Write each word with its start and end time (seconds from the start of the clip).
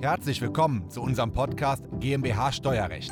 Herzlich 0.00 0.40
willkommen 0.40 0.88
zu 0.90 1.02
unserem 1.02 1.32
Podcast 1.32 1.82
GmbH 1.98 2.52
Steuerrecht. 2.52 3.10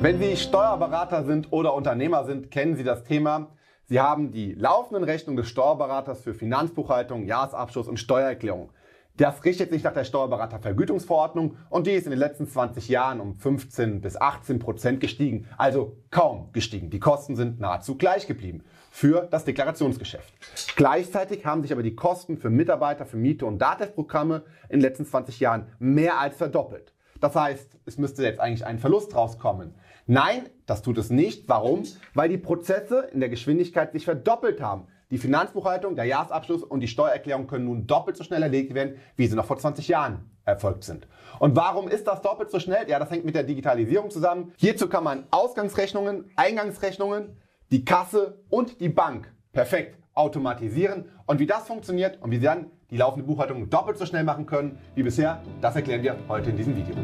Wenn 0.00 0.18
Sie 0.18 0.36
Steuerberater 0.36 1.24
sind 1.24 1.52
oder 1.52 1.74
Unternehmer 1.74 2.24
sind, 2.24 2.50
kennen 2.50 2.74
Sie 2.74 2.82
das 2.82 3.04
Thema. 3.04 3.52
Sie 3.84 4.00
haben 4.00 4.32
die 4.32 4.54
laufenden 4.54 5.04
Rechnungen 5.04 5.36
des 5.36 5.48
Steuerberaters 5.48 6.20
für 6.20 6.34
Finanzbuchhaltung, 6.34 7.24
Jahresabschluss 7.24 7.86
und 7.86 8.00
Steuererklärung. 8.00 8.70
Das 9.16 9.44
richtet 9.46 9.70
sich 9.70 9.82
nach 9.82 9.94
der 9.94 10.04
Steuerberatervergütungsverordnung 10.04 11.56
und 11.70 11.86
die 11.86 11.92
ist 11.92 12.04
in 12.04 12.10
den 12.10 12.18
letzten 12.18 12.46
20 12.46 12.88
Jahren 12.88 13.20
um 13.20 13.34
15 13.34 14.02
bis 14.02 14.20
18 14.20 14.58
Prozent 14.58 15.00
gestiegen, 15.00 15.48
also 15.56 15.96
kaum 16.10 16.50
gestiegen. 16.52 16.90
Die 16.90 17.00
Kosten 17.00 17.34
sind 17.34 17.58
nahezu 17.58 17.96
gleich 17.96 18.26
geblieben 18.26 18.62
für 18.90 19.26
das 19.30 19.46
Deklarationsgeschäft. 19.46 20.34
Gleichzeitig 20.76 21.46
haben 21.46 21.62
sich 21.62 21.72
aber 21.72 21.82
die 21.82 21.94
Kosten 21.94 22.36
für 22.36 22.50
Mitarbeiter, 22.50 23.06
für 23.06 23.16
Miete 23.16 23.46
und 23.46 23.58
Datev-Programme 23.58 24.42
in 24.68 24.80
den 24.80 24.82
letzten 24.82 25.06
20 25.06 25.40
Jahren 25.40 25.66
mehr 25.78 26.20
als 26.20 26.36
verdoppelt. 26.36 26.92
Das 27.20 27.34
heißt, 27.34 27.78
es 27.86 27.96
müsste 27.96 28.22
jetzt 28.22 28.40
eigentlich 28.40 28.66
ein 28.66 28.78
Verlust 28.78 29.14
rauskommen. 29.14 29.74
Nein, 30.06 30.48
das 30.66 30.82
tut 30.82 30.98
es 30.98 31.08
nicht. 31.08 31.48
Warum? 31.48 31.84
Weil 32.12 32.28
die 32.28 32.36
Prozesse 32.36 33.08
in 33.12 33.20
der 33.20 33.30
Geschwindigkeit 33.30 33.92
sich 33.92 34.04
verdoppelt 34.04 34.60
haben. 34.60 34.88
Die 35.10 35.18
Finanzbuchhaltung, 35.18 35.94
der 35.94 36.04
Jahresabschluss 36.04 36.64
und 36.64 36.80
die 36.80 36.88
Steuererklärung 36.88 37.46
können 37.46 37.66
nun 37.66 37.86
doppelt 37.86 38.16
so 38.16 38.24
schnell 38.24 38.42
erlegt 38.42 38.74
werden, 38.74 38.96
wie 39.14 39.26
sie 39.28 39.36
noch 39.36 39.44
vor 39.44 39.56
20 39.56 39.86
Jahren 39.86 40.30
erfolgt 40.44 40.82
sind. 40.82 41.06
Und 41.38 41.54
warum 41.54 41.86
ist 41.86 42.08
das 42.08 42.22
doppelt 42.22 42.50
so 42.50 42.58
schnell? 42.58 42.88
Ja, 42.88 42.98
das 42.98 43.10
hängt 43.10 43.24
mit 43.24 43.36
der 43.36 43.44
Digitalisierung 43.44 44.10
zusammen. 44.10 44.52
Hierzu 44.56 44.88
kann 44.88 45.04
man 45.04 45.24
Ausgangsrechnungen, 45.30 46.30
Eingangsrechnungen, 46.34 47.36
die 47.70 47.84
Kasse 47.84 48.42
und 48.48 48.80
die 48.80 48.88
Bank 48.88 49.32
perfekt 49.52 49.96
automatisieren. 50.14 51.10
Und 51.26 51.38
wie 51.38 51.46
das 51.46 51.66
funktioniert 51.66 52.20
und 52.20 52.32
wie 52.32 52.38
Sie 52.38 52.44
dann 52.44 52.70
die 52.90 52.96
laufende 52.96 53.26
Buchhaltung 53.26 53.70
doppelt 53.70 53.98
so 53.98 54.06
schnell 54.06 54.24
machen 54.24 54.46
können 54.46 54.78
wie 54.94 55.02
bisher, 55.02 55.40
das 55.60 55.76
erklären 55.76 56.02
wir 56.02 56.16
heute 56.28 56.50
in 56.50 56.56
diesem 56.56 56.76
Video. 56.76 56.94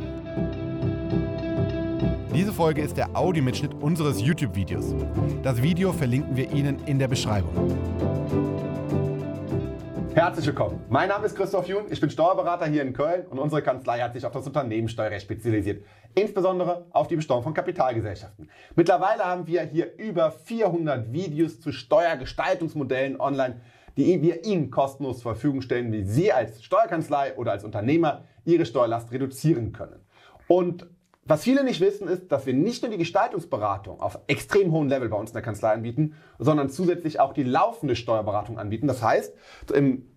Diese 2.34 2.50
Folge 2.50 2.80
ist 2.80 2.96
der 2.96 3.14
Audiomitschnitt 3.14 3.74
unseres 3.74 4.18
YouTube-Videos. 4.18 4.94
Das 5.42 5.60
Video 5.60 5.92
verlinken 5.92 6.34
wir 6.34 6.50
Ihnen 6.50 6.82
in 6.86 6.98
der 6.98 7.06
Beschreibung. 7.06 7.52
Herzlich 10.14 10.46
willkommen. 10.46 10.80
Mein 10.88 11.10
Name 11.10 11.26
ist 11.26 11.36
Christoph 11.36 11.68
Jun, 11.68 11.84
ich 11.90 12.00
bin 12.00 12.08
Steuerberater 12.08 12.64
hier 12.64 12.80
in 12.80 12.94
Köln 12.94 13.26
und 13.28 13.38
unsere 13.38 13.60
Kanzlei 13.60 14.00
hat 14.00 14.14
sich 14.14 14.24
auf 14.24 14.32
das 14.32 14.46
Unternehmenssteuerrecht 14.46 15.24
spezialisiert, 15.24 15.84
insbesondere 16.14 16.86
auf 16.92 17.06
die 17.06 17.16
Besteuerung 17.16 17.44
von 17.44 17.52
Kapitalgesellschaften. 17.52 18.48
Mittlerweile 18.76 19.26
haben 19.26 19.46
wir 19.46 19.64
hier 19.64 19.94
über 19.98 20.30
400 20.30 21.12
Videos 21.12 21.60
zu 21.60 21.70
Steuergestaltungsmodellen 21.70 23.20
online, 23.20 23.60
die 23.98 24.22
wir 24.22 24.46
Ihnen 24.46 24.70
kostenlos 24.70 25.18
zur 25.18 25.32
Verfügung 25.32 25.60
stellen, 25.60 25.92
wie 25.92 26.04
Sie 26.04 26.32
als 26.32 26.64
Steuerkanzlei 26.64 27.36
oder 27.36 27.52
als 27.52 27.62
Unternehmer 27.62 28.24
Ihre 28.46 28.64
Steuerlast 28.64 29.12
reduzieren 29.12 29.72
können. 29.72 30.00
Und 30.48 30.86
was 31.24 31.44
viele 31.44 31.62
nicht 31.62 31.80
wissen, 31.80 32.08
ist, 32.08 32.32
dass 32.32 32.46
wir 32.46 32.52
nicht 32.52 32.82
nur 32.82 32.90
die 32.90 32.98
Gestaltungsberatung 32.98 34.00
auf 34.00 34.18
extrem 34.26 34.72
hohem 34.72 34.88
Level 34.88 35.08
bei 35.08 35.16
uns 35.16 35.30
in 35.30 35.34
der 35.34 35.42
Kanzlei 35.42 35.70
anbieten, 35.70 36.14
sondern 36.40 36.68
zusätzlich 36.68 37.20
auch 37.20 37.32
die 37.32 37.44
laufende 37.44 37.94
Steuerberatung 37.94 38.58
anbieten. 38.58 38.88
Das 38.88 39.02
heißt, 39.02 39.32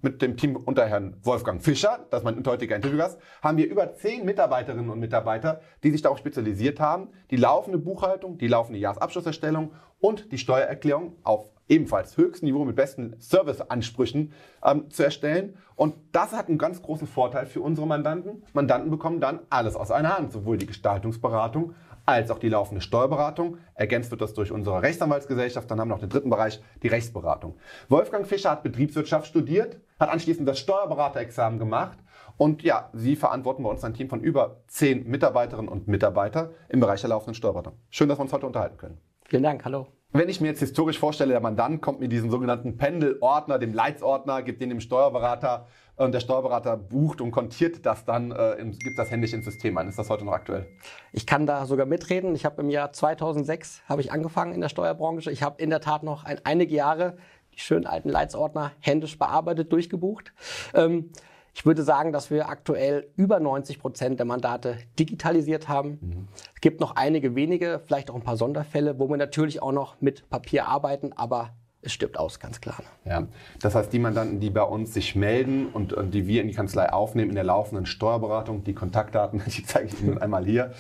mit 0.02 0.22
dem 0.23 0.36
Team 0.36 0.56
unter 0.56 0.88
Herrn 0.88 1.16
Wolfgang 1.22 1.62
Fischer, 1.62 2.08
das 2.09 2.22
ist 2.22 2.23
mein 2.23 2.44
heutiger 2.47 2.75
Interviewgast, 2.75 3.20
haben 3.44 3.58
wir 3.58 3.67
über 3.67 3.94
zehn 3.94 4.25
Mitarbeiterinnen 4.25 4.89
und 4.89 5.00
Mitarbeiter, 5.00 5.62
die 5.84 5.92
sich 5.92 6.02
darauf 6.02 6.17
spezialisiert 6.17 6.80
haben, 6.80 7.09
die 7.30 7.38
laufende 7.38 7.78
Buchhaltung, 7.78 8.40
die 8.40 8.47
laufende 8.47 8.80
Jahresabschlusserstellung 8.80 9.73
und 10.00 10.31
die 10.31 10.40
Steuererklärung 10.40 11.17
auf 11.22 11.52
ebenfalls 11.67 12.17
höchstem 12.17 12.47
Niveau 12.47 12.66
mit 12.66 12.75
besten 12.75 13.16
Serviceansprüchen 13.19 14.33
ähm, 14.63 14.89
zu 14.89 15.03
erstellen. 15.03 15.58
Und 15.75 15.95
das 16.11 16.31
hat 16.31 16.47
einen 16.47 16.57
ganz 16.57 16.81
großen 16.81 17.07
Vorteil 17.07 17.45
für 17.45 17.61
unsere 17.61 17.88
Mandanten. 17.88 18.44
Mandanten 18.53 18.91
bekommen 18.91 19.19
dann 19.19 19.40
alles 19.50 19.75
aus 19.75 19.91
einer 19.91 20.17
Hand, 20.17 20.31
sowohl 20.31 20.57
die 20.57 20.67
Gestaltungsberatung 20.67 21.73
als 22.06 22.29
auch 22.29 22.40
die 22.40 22.50
laufende 22.50 22.81
Steuerberatung. 22.81 23.57
Ergänzt 23.73 24.12
wird 24.12 24.22
das 24.22 24.34
durch 24.34 24.51
unsere 24.51 24.81
Rechtsanwaltsgesellschaft. 24.81 25.69
Dann 25.69 25.79
haben 25.79 25.90
wir 25.90 25.95
noch 25.95 26.01
den 26.01 26.09
dritten 26.09 26.29
Bereich, 26.29 26.62
die 26.84 26.88
Rechtsberatung. 26.88 27.57
Wolfgang 27.90 28.28
Fischer 28.28 28.51
hat 28.51 28.63
Betriebswirtschaft 28.63 29.28
studiert, 29.28 29.79
hat 30.00 30.09
anschließend 30.09 30.47
das 30.47 30.59
Steuerberaterexamen 30.59 31.59
gemacht. 31.59 31.97
Und 32.38 32.63
ja, 32.63 32.90
Sie 32.94 33.16
verantworten 33.16 33.63
bei 33.63 33.69
uns 33.69 33.84
ein 33.84 33.94
Team 33.94 34.09
von 34.09 34.22
über 34.22 34.61
zehn 34.67 35.07
Mitarbeiterinnen 35.07 35.69
und 35.69 35.88
Mitarbeiter 35.88 36.51
im 36.69 36.79
Bereich 36.79 37.01
der 37.01 37.09
laufenden 37.09 37.35
Steuerberatung. 37.35 37.79
Schön, 37.90 38.09
dass 38.09 38.19
wir 38.19 38.23
uns 38.23 38.34
heute 38.34 38.45
unterhalten 38.45 38.78
können. 38.78 38.97
Vielen 39.23 39.44
Dank, 39.44 39.66
hallo. 39.66 39.94
Wenn 40.18 40.30
ich 40.30 40.40
mir 40.40 40.48
jetzt 40.48 40.62
historisch 40.62 40.98
vorstelle, 40.98 41.31
der 41.31 41.42
Mandant 41.42 41.81
kommt 41.81 42.00
mit 42.00 42.09
diesem 42.09 42.31
sogenannten 42.31 42.78
Pendelordner, 42.78 43.59
dem 43.59 43.74
Leitsordner, 43.74 44.44
gibt 44.44 44.62
den 44.62 44.70
dem 44.70 44.80
Steuerberater 44.80 45.68
und 45.98 46.14
der 46.14 46.22
Steuerberater 46.22 46.78
bucht 46.78 47.20
und 47.20 47.31
kontiert 47.31 47.86
das 47.86 48.06
dann, 48.06 48.31
äh, 48.31 48.56
gibt 48.80 48.98
das 48.98 49.12
händisch 49.12 49.34
ins 49.34 49.44
System 49.44 49.78
ein. 49.78 49.90
Ist 49.90 50.00
das 50.00 50.09
heute 50.09 50.24
noch 50.24 50.31
aktuell? 50.31 50.68
Ich 51.12 51.28
kann 51.28 51.46
da 51.46 51.66
sogar 51.66 51.86
mitreden. 51.86 52.34
Ich 52.34 52.46
habe 52.46 52.62
im 52.62 52.70
Jahr 52.70 52.94
2006 52.94 53.81
habe 53.90 54.00
ich 54.00 54.14
angefangen 54.14 54.53
in 54.53 54.62
der 54.62 54.70
Steuerbranche. 54.70 55.31
Ich 55.31 55.44
habe 55.44 55.62
in 55.62 55.70
der 55.70 55.81
Tat 55.81 56.03
noch 56.03 56.24
ein, 56.24 56.40
einige 56.46 56.74
Jahre 56.74 57.18
die 57.53 57.59
schönen 57.59 57.86
alten 57.86 58.08
Leitsordner 58.08 58.72
händisch 58.80 59.20
bearbeitet, 59.20 59.74
durchgebucht. 59.74 60.32
Ähm, 60.74 61.12
ich 61.55 61.66
würde 61.66 61.83
sagen, 61.83 62.11
dass 62.11 62.29
wir 62.29 62.49
aktuell 62.49 63.07
über 63.16 63.39
90 63.39 63.79
Prozent 63.79 64.19
der 64.19 64.25
Mandate 64.25 64.77
digitalisiert 64.99 65.69
haben. 65.69 65.99
Mhm. 66.01 66.27
Es 66.53 66.59
gibt 66.59 66.81
noch 66.81 66.97
einige 66.97 67.33
wenige, 67.33 67.81
vielleicht 67.85 68.11
auch 68.11 68.16
ein 68.16 68.23
paar 68.23 68.35
Sonderfälle, 68.35 68.99
wo 68.99 69.09
wir 69.09 69.16
natürlich 69.16 69.61
auch 69.61 69.71
noch 69.71 69.95
mit 70.01 70.29
Papier 70.29 70.67
arbeiten, 70.67 71.13
aber 71.13 71.53
es 71.85 71.94
stirbt 71.94 72.18
aus, 72.18 72.40
ganz 72.40 72.59
klar. 72.59 72.78
Ja, 73.06 73.28
das 73.62 73.75
heißt, 73.75 73.94
die 73.94 74.00
Mandanten, 74.00 74.40
die 74.40 74.50
bei 74.50 74.63
uns 74.63 74.94
sich 74.94 75.16
melden 75.16 75.68
und, 75.68 75.94
und, 75.94 76.13
die 76.13 76.28
wir 76.28 76.41
in 76.41 76.47
die 76.47 76.53
Kanzlei 76.53 76.91
aufnehmen 76.91 77.29
in 77.29 77.35
der 77.35 77.44
laufenden 77.44 77.85
Steuerberatung, 77.85 78.63
die 78.63 78.73
Kontaktdaten, 78.73 79.41
die 79.47 79.63
zeige 79.63 79.88
ich 79.88 80.01
Ihnen 80.01 80.18
einmal 80.18 80.46
hier. 80.46 80.72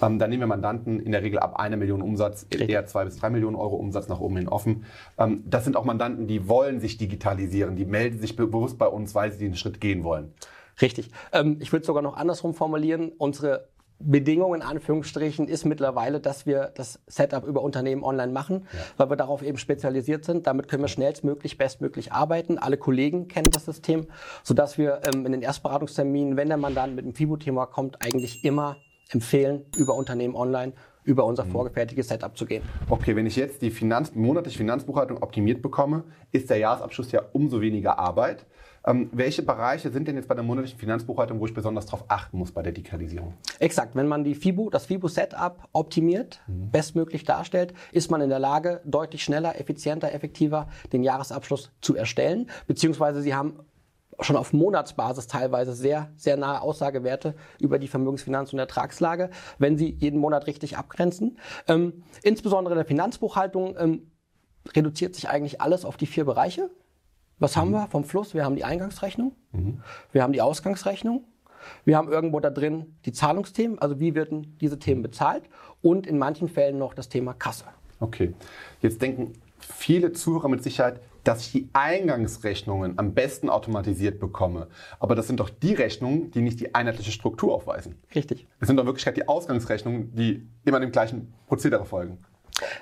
Ähm, 0.00 0.18
da 0.18 0.26
nehmen 0.26 0.42
wir 0.42 0.46
Mandanten 0.46 1.00
in 1.00 1.12
der 1.12 1.22
Regel 1.22 1.38
ab 1.38 1.56
einer 1.56 1.76
Million 1.76 2.02
Umsatz, 2.02 2.46
eher 2.50 2.86
zwei 2.86 3.04
bis 3.04 3.16
drei 3.16 3.30
Millionen 3.30 3.56
Euro 3.56 3.76
Umsatz 3.76 4.08
nach 4.08 4.20
oben 4.20 4.36
hin 4.36 4.48
offen. 4.48 4.84
Ähm, 5.18 5.44
das 5.46 5.64
sind 5.64 5.76
auch 5.76 5.84
Mandanten, 5.84 6.26
die 6.26 6.48
wollen 6.48 6.80
sich 6.80 6.96
digitalisieren, 6.96 7.76
die 7.76 7.84
melden 7.84 8.18
sich 8.18 8.36
bewusst 8.36 8.78
bei 8.78 8.86
uns, 8.86 9.14
weil 9.14 9.32
sie 9.32 9.38
den 9.38 9.56
Schritt 9.56 9.80
gehen 9.80 10.04
wollen. 10.04 10.32
Richtig. 10.80 11.10
Ähm, 11.32 11.58
ich 11.60 11.72
würde 11.72 11.86
sogar 11.86 12.02
noch 12.02 12.16
andersrum 12.16 12.54
formulieren. 12.54 13.12
Unsere 13.16 13.68
Bedingung 13.98 14.54
in 14.54 14.62
Anführungsstrichen 14.62 15.48
ist 15.48 15.64
mittlerweile, 15.64 16.20
dass 16.20 16.46
wir 16.46 16.72
das 16.74 17.00
Setup 17.06 17.44
über 17.44 17.62
Unternehmen 17.62 18.02
online 18.02 18.32
machen, 18.32 18.66
ja. 18.72 18.78
weil 18.96 19.10
wir 19.10 19.16
darauf 19.16 19.42
eben 19.42 19.56
spezialisiert 19.56 20.24
sind. 20.24 20.46
Damit 20.46 20.68
können 20.68 20.82
wir 20.82 20.88
schnellstmöglich, 20.88 21.56
bestmöglich 21.56 22.12
arbeiten. 22.12 22.58
Alle 22.58 22.76
Kollegen 22.76 23.28
kennen 23.28 23.50
das 23.50 23.64
System, 23.64 24.06
sodass 24.42 24.78
wir 24.78 25.00
ähm, 25.06 25.24
in 25.26 25.32
den 25.32 25.42
Erstberatungsterminen, 25.42 26.36
wenn 26.36 26.48
der 26.48 26.58
Mandant 26.58 26.96
mit 26.96 27.04
dem 27.04 27.14
FIBO-Thema 27.14 27.66
kommt, 27.66 28.04
eigentlich 28.04 28.44
immer 28.44 28.76
empfehlen, 29.10 29.64
über 29.76 29.94
Unternehmen 29.94 30.34
online 30.34 30.72
über 31.04 31.24
unser 31.26 31.44
mhm. 31.44 31.50
vorgefertigtes 31.50 32.08
Setup 32.08 32.36
zu 32.36 32.46
gehen. 32.46 32.62
Okay, 32.88 33.14
wenn 33.14 33.26
ich 33.26 33.36
jetzt 33.36 33.62
die 33.62 33.70
Finanz 33.70 34.14
monatliche 34.14 34.58
Finanzbuchhaltung 34.58 35.22
optimiert 35.22 35.62
bekomme, 35.62 36.04
ist 36.32 36.50
der 36.50 36.58
Jahresabschluss 36.58 37.12
ja 37.12 37.22
umso 37.32 37.60
weniger 37.60 37.98
Arbeit. 37.98 38.46
Ähm, 38.86 39.08
welche 39.12 39.42
Bereiche 39.42 39.90
sind 39.90 40.08
denn 40.08 40.16
jetzt 40.16 40.28
bei 40.28 40.34
der 40.34 40.44
monatlichen 40.44 40.78
Finanzbuchhaltung, 40.78 41.40
wo 41.40 41.46
ich 41.46 41.54
besonders 41.54 41.86
darauf 41.86 42.04
achten 42.08 42.36
muss 42.36 42.52
bei 42.52 42.62
der 42.62 42.72
Digitalisierung? 42.72 43.34
Exakt. 43.58 43.96
Wenn 43.96 44.08
man 44.08 44.24
die 44.24 44.34
FIBU, 44.34 44.68
das 44.70 44.86
FIBU-Setup 44.86 45.68
optimiert, 45.72 46.40
mhm. 46.46 46.70
bestmöglich 46.70 47.24
darstellt, 47.24 47.72
ist 47.92 48.10
man 48.10 48.20
in 48.20 48.28
der 48.28 48.38
Lage, 48.38 48.82
deutlich 48.84 49.24
schneller, 49.24 49.58
effizienter, 49.58 50.12
effektiver 50.12 50.68
den 50.92 51.02
Jahresabschluss 51.02 51.70
zu 51.80 51.96
erstellen. 51.96 52.50
Beziehungsweise 52.66 53.22
Sie 53.22 53.34
haben 53.34 53.60
schon 54.20 54.36
auf 54.36 54.52
Monatsbasis 54.52 55.26
teilweise 55.26 55.72
sehr, 55.72 56.12
sehr 56.16 56.36
nahe 56.36 56.60
Aussagewerte 56.60 57.34
über 57.58 57.78
die 57.78 57.88
Vermögensfinanz- 57.88 58.52
und 58.52 58.58
Ertragslage, 58.58 59.30
wenn 59.58 59.76
Sie 59.76 59.90
jeden 59.90 60.20
Monat 60.20 60.46
richtig 60.46 60.76
abgrenzen. 60.76 61.38
Ähm, 61.66 62.04
insbesondere 62.22 62.74
in 62.74 62.78
der 62.78 62.86
Finanzbuchhaltung 62.86 63.76
ähm, 63.78 64.10
reduziert 64.76 65.14
sich 65.14 65.28
eigentlich 65.28 65.60
alles 65.60 65.84
auf 65.84 65.96
die 65.96 66.06
vier 66.06 66.24
Bereiche. 66.24 66.70
Was 67.44 67.56
mhm. 67.56 67.60
haben 67.60 67.70
wir 67.72 67.88
vom 67.88 68.04
Fluss? 68.04 68.32
Wir 68.32 68.42
haben 68.42 68.56
die 68.56 68.64
Eingangsrechnung, 68.64 69.32
mhm. 69.52 69.82
wir 70.12 70.22
haben 70.22 70.32
die 70.32 70.40
Ausgangsrechnung, 70.40 71.24
wir 71.84 71.98
haben 71.98 72.10
irgendwo 72.10 72.40
da 72.40 72.48
drin 72.48 72.96
die 73.04 73.12
Zahlungsthemen, 73.12 73.78
also 73.78 74.00
wie 74.00 74.14
werden 74.14 74.56
diese 74.62 74.78
Themen 74.78 75.02
bezahlt 75.02 75.42
und 75.82 76.06
in 76.06 76.16
manchen 76.16 76.48
Fällen 76.48 76.78
noch 76.78 76.94
das 76.94 77.10
Thema 77.10 77.34
Kasse. 77.34 77.66
Okay, 78.00 78.32
jetzt 78.80 79.02
denken 79.02 79.34
viele 79.58 80.12
Zuhörer 80.12 80.48
mit 80.48 80.62
Sicherheit, 80.62 81.02
dass 81.22 81.42
ich 81.42 81.52
die 81.52 81.68
Eingangsrechnungen 81.74 82.98
am 82.98 83.12
besten 83.12 83.50
automatisiert 83.50 84.20
bekomme. 84.20 84.68
Aber 84.98 85.14
das 85.14 85.26
sind 85.26 85.38
doch 85.38 85.50
die 85.50 85.74
Rechnungen, 85.74 86.30
die 86.30 86.40
nicht 86.40 86.60
die 86.60 86.74
einheitliche 86.74 87.12
Struktur 87.12 87.54
aufweisen. 87.54 87.96
Richtig. 88.14 88.46
Es 88.58 88.68
sind 88.68 88.76
doch 88.76 88.84
in 88.84 88.88
Wirklichkeit 88.88 89.18
die 89.18 89.28
Ausgangsrechnungen, 89.28 90.14
die 90.14 90.48
immer 90.64 90.80
dem 90.80 90.92
gleichen 90.92 91.34
Prozedere 91.46 91.84
folgen. 91.84 92.18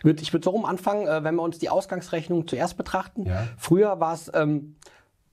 Ich 0.05 0.33
würde 0.33 0.45
so 0.45 0.51
rum 0.51 0.65
anfangen, 0.65 1.07
äh, 1.07 1.25
wenn 1.25 1.35
wir 1.37 1.43
uns 1.43 1.59
die 1.59 1.69
Ausgangsrechnung 1.69 2.47
zuerst 2.47 2.77
betrachten. 2.77 3.27
Ja. 3.27 3.49
Früher 3.57 4.01
war 4.01 4.15
es 4.15 4.31
ähm, 4.35 4.77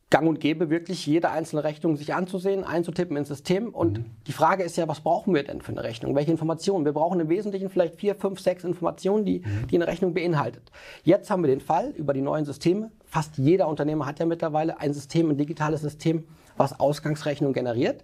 gang 0.10 0.28
und 0.28 0.40
gäbe, 0.40 0.70
wirklich 0.70 1.06
jede 1.06 1.30
einzelne 1.30 1.64
Rechnung 1.64 1.96
sich 1.96 2.14
anzusehen, 2.14 2.64
einzutippen 2.64 3.16
ins 3.16 3.28
System. 3.28 3.70
Und 3.70 4.00
mhm. 4.00 4.06
die 4.28 4.32
Frage 4.32 4.64
ist 4.64 4.76
ja, 4.76 4.88
was 4.88 5.02
brauchen 5.02 5.36
wir 5.36 5.44
denn 5.44 5.62
für 5.62 5.72
eine 5.72 5.84
Rechnung? 5.84 6.16
Welche 6.16 6.32
Informationen? 6.32 6.86
Wir 6.86 6.94
brauchen 6.94 7.20
im 7.20 7.30
Wesentlichen 7.30 7.70
vielleicht 7.70 7.96
vier, 7.96 8.16
fünf, 8.16 8.40
sechs 8.40 8.64
Informationen, 8.64 9.26
die, 9.26 9.40
mhm. 9.40 9.68
die 9.68 9.76
eine 9.76 9.88
Rechnung 9.88 10.14
beinhaltet. 10.14 10.72
Jetzt 11.04 11.30
haben 11.30 11.44
wir 11.44 11.50
den 11.50 11.62
Fall 11.62 11.92
über 11.92 12.14
die 12.14 12.22
neuen 12.22 12.46
Systeme. 12.46 12.92
Fast 13.06 13.38
jeder 13.38 13.68
Unternehmer 13.68 14.06
hat 14.06 14.20
ja 14.20 14.26
mittlerweile 14.26 14.80
ein 14.80 14.94
System, 14.94 15.30
ein 15.30 15.38
digitales 15.38 15.82
System, 15.82 16.26
was 16.58 16.80
Ausgangsrechnungen 16.80 17.54
generiert. 17.54 18.04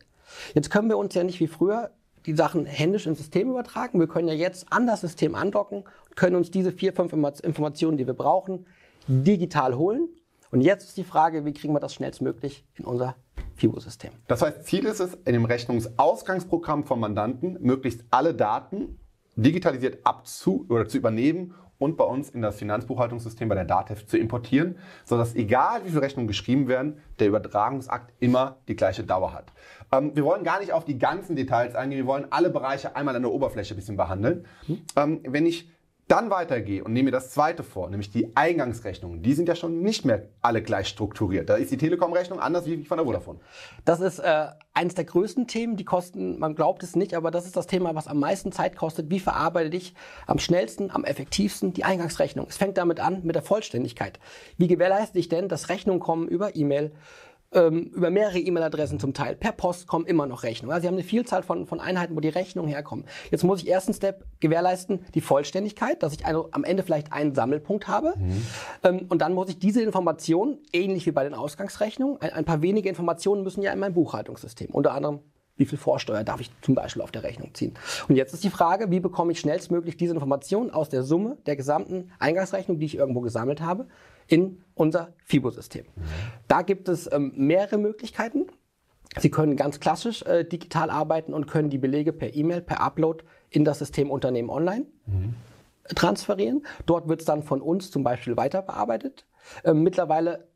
Jetzt 0.54 0.70
können 0.70 0.90
wir 0.90 0.98
uns 0.98 1.14
ja 1.16 1.24
nicht 1.24 1.40
wie 1.40 1.48
früher 1.48 1.92
die 2.26 2.36
Sachen 2.36 2.66
händisch 2.66 3.06
ins 3.06 3.20
System 3.20 3.50
übertragen. 3.50 4.00
Wir 4.00 4.08
können 4.08 4.28
ja 4.28 4.34
jetzt 4.34 4.72
an 4.72 4.88
das 4.88 5.02
System 5.02 5.36
andocken, 5.36 5.84
können 6.16 6.36
uns 6.36 6.52
diese 6.52 6.72
vier, 6.72 6.94
fünf 6.94 7.14
Informationen, 7.14 7.98
die 7.98 8.08
wir 8.08 8.14
brauchen, 8.14 8.66
digital 9.08 9.76
holen. 9.76 10.10
Und 10.52 10.62
jetzt 10.62 10.86
ist 10.86 10.98
die 10.98 11.04
Frage, 11.04 11.46
wie 11.46 11.54
kriegen 11.54 11.74
wir 11.74 11.80
das 11.80 11.94
schnellstmöglich 11.94 12.66
in 12.76 12.86
unser 12.86 13.16
FIBO-System? 13.56 14.12
Das 14.28 14.42
heißt, 14.42 14.66
Ziel 14.66 14.86
ist 14.86 15.00
es, 15.00 15.16
in 15.26 15.34
dem 15.34 15.46
Rechnungsausgangsprogramm 15.46 16.86
vom 16.86 17.00
Mandanten 17.00 17.58
möglichst 17.62 18.04
alle 18.12 18.34
Daten 18.34 19.00
digitalisiert 19.36 20.00
abzu 20.06 20.66
oder 20.70 20.88
zu 20.88 20.98
übernehmen 20.98 21.54
und 21.78 21.98
bei 21.98 22.06
uns 22.06 22.30
in 22.30 22.42
das 22.42 22.58
Finanzbuchhaltungssystem 22.58 23.50
bei 23.50 23.56
der 23.56 23.66
DATEV 23.66 24.06
zu 24.08 24.18
importieren, 24.18 24.78
sodass 25.04 25.36
egal 25.36 25.84
wie 25.84 25.90
viele 25.90 26.02
Rechnungen 26.02 26.28
geschrieben 26.28 26.68
werden, 26.68 27.00
der 27.20 27.28
Übertragungsakt 27.28 28.14
immer 28.20 28.58
die 28.68 28.76
gleiche 28.76 29.04
Dauer 29.04 29.34
hat. 29.34 29.52
Ähm, 29.92 30.16
wir 30.16 30.24
wollen 30.24 30.44
gar 30.44 30.60
nicht 30.60 30.72
auf 30.72 30.86
die 30.86 30.98
ganzen 30.98 31.36
Details 31.36 31.76
eingehen, 31.76 32.00
wir 32.00 32.08
wollen 32.08 32.28
alle 32.30 32.50
Bereiche 32.50 32.96
einmal 32.96 33.16
an 33.16 33.24
der 33.24 33.32
Oberfläche 33.32 33.74
ein 33.74 33.78
bisschen 33.78 33.98
behandeln. 33.98 34.46
Mhm. 34.68 34.82
Ähm, 34.96 35.20
wenn 35.28 35.46
ich 35.46 35.70
dann 36.08 36.30
weitergehe 36.30 36.84
und 36.84 36.94
nehme 36.94 37.06
mir 37.06 37.12
das 37.12 37.32
zweite 37.32 37.64
vor, 37.64 37.90
nämlich 37.90 38.12
die 38.12 38.36
Eingangsrechnungen. 38.36 39.24
Die 39.24 39.34
sind 39.34 39.48
ja 39.48 39.56
schon 39.56 39.82
nicht 39.82 40.06
mehr 40.06 40.30
alle 40.42 40.62
gleich 40.62 40.88
strukturiert. 40.88 41.50
Da 41.50 41.56
ist 41.56 41.72
die 41.72 41.78
Telekom-Rechnung 41.78 42.40
anders 42.40 42.68
wie 42.68 42.86
von 42.86 42.98
der 42.98 43.06
Vodafone. 43.06 43.40
Das 43.86 44.02
ist 44.02 44.20
äh, 44.20 44.48
eines 44.76 44.94
der 44.94 45.06
größten 45.06 45.48
Themen. 45.48 45.78
Die 45.78 45.86
kosten, 45.86 46.38
man 46.38 46.54
glaubt 46.54 46.84
es 46.84 46.96
nicht, 46.96 47.16
aber 47.16 47.32
das 47.32 47.48
ist 47.48 47.58
das 47.58 47.66
Thema, 47.66 47.96
was 47.96 48.08
am 48.08 48.20
meisten 48.20 48.52
Zeit 48.52 48.76
kostet. 48.76 49.10
Wie 49.10 49.20
verarbeite 49.20 49.76
ich 49.76 49.96
am 50.28 50.38
schnellsten, 50.38 50.92
am 50.92 51.06
effektivsten 51.06 51.74
die 51.74 51.86
Eingangsrechnung? 51.86 52.46
Es 52.50 52.58
fängt 52.58 52.78
damit 52.78 53.00
an 53.00 53.22
mit 53.24 53.36
der 53.36 53.44
Vollständigkeit. 53.44 54.20
Wie 54.58 54.68
gewährleiste 54.68 55.18
ich 55.18 55.30
denn, 55.30 55.50
dass 55.50 55.70
Rechnungen 55.70 56.00
kommen 56.00 56.28
über 56.28 56.56
E-Mail, 56.56 56.92
ähm, 57.56 57.92
über 57.96 58.10
mehrere 58.12 58.38
E-Mail-Adressen 58.38 59.00
zum 59.00 59.14
Teil. 59.14 59.36
Per 59.36 59.54
Post 59.54 59.88
kommen 59.88 60.06
immer 60.06 60.28
noch 60.28 60.44
Rechnungen. 60.44 60.74
Also 60.74 60.84
Sie 60.84 60.88
haben 60.88 60.96
eine 60.96 61.04
Vielzahl 61.04 61.42
von, 61.42 61.66
von 61.66 61.80
Einheiten, 61.80 62.16
wo 62.16 62.20
die 62.20 62.30
Rechnungen 62.30 62.70
herkommen. 62.70 63.06
Jetzt 63.32 63.44
muss 63.44 63.64
ich 63.64 63.70
ersten 63.70 63.94
Step 63.94 64.26
gewährleisten, 64.40 65.00
die 65.16 65.22
Vollständigkeit, 65.22 66.04
dass 66.04 66.14
ich 66.14 66.26
also 66.26 66.50
am 66.52 66.64
Ende 66.64 66.84
vielleicht 66.84 67.12
einen 67.14 67.34
Sammelpunkt 67.34 67.88
habe. 67.88 68.14
Mhm. 68.18 68.46
Ähm, 68.84 69.06
und 69.10 69.22
dann 69.22 69.34
muss 69.34 69.50
ich 69.50 69.58
diese 69.58 69.82
Informationen, 69.82 70.60
ähnlich 70.74 71.06
wie 71.06 71.12
bei 71.12 71.24
den 71.24 71.34
Ausgangsrechnungen, 71.34 72.22
ein, 72.22 72.34
ein 72.34 72.46
paar 72.46 72.62
wenige 72.62 72.90
Informationen 72.90 73.44
müssen 73.44 73.62
ja 73.62 73.72
in 73.72 73.80
mein 73.80 73.94
Buchhaltungssystem, 73.94 74.70
unter 74.72 74.94
anderem 74.94 75.22
wie 75.58 75.66
viel 75.66 75.78
Vorsteuer 75.78 76.26
darf 76.26 76.42
ich 76.42 76.52
zum 76.62 76.76
Beispiel 76.76 77.02
auf 77.02 77.12
der 77.12 77.24
Rechnung 77.24 77.54
ziehen? 77.54 77.76
Und 78.10 78.18
jetzt 78.18 78.34
ist 78.34 78.44
die 78.44 78.50
Frage, 78.50 78.92
wie 78.92 79.00
bekomme 79.00 79.32
ich 79.32 79.40
schnellstmöglich 79.40 79.96
diese 79.96 80.14
Informationen 80.14 80.70
aus 80.70 80.90
der 80.90 81.04
Summe 81.04 81.38
der 81.46 81.56
gesamten 81.56 82.12
Eingangsrechnung, 82.20 82.78
die 82.78 82.86
ich 82.86 82.98
irgendwo 82.98 83.22
gesammelt 83.22 83.62
habe, 83.62 83.88
in 84.28 84.62
unser 84.74 85.14
FIBO-System. 85.26 85.86
Da 86.48 86.62
gibt 86.62 86.90
es 86.90 87.12
ähm, 87.12 87.34
mehrere 87.36 87.78
Möglichkeiten. 87.78 88.48
Sie 89.18 89.30
können 89.30 89.56
ganz 89.56 89.80
klassisch 89.80 90.24
äh, 90.24 90.44
digital 90.44 90.90
arbeiten 90.90 91.34
und 91.34 91.48
können 91.48 91.70
die 91.70 91.78
Belege 91.78 92.12
per 92.12 92.36
E-Mail, 92.36 92.62
per 92.62 92.82
Upload 92.82 93.24
in 93.50 93.64
das 93.64 93.80
System 93.80 94.12
Unternehmen 94.12 94.50
online 94.50 94.86
mhm. 95.06 95.36
transferieren. 95.96 96.66
Dort 96.86 97.08
wird 97.08 97.22
es 97.22 97.26
dann 97.26 97.44
von 97.44 97.62
uns 97.62 97.92
zum 97.92 98.04
Beispiel 98.04 98.36
weiter 98.36 98.62
bearbeitet. 98.62 99.26
Ähm, 99.64 99.84
mittlerweile 99.84 100.48